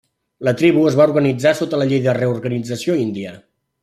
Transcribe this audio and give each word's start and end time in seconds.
La 0.47 0.51
tribu 0.59 0.85
es 0.91 0.95
va 0.99 1.05
organitzar 1.09 1.51
sota 1.59 1.81
la 1.81 1.87
Llei 1.91 2.01
de 2.05 2.15
Reorganització 2.21 2.97
Índia. 3.03 3.35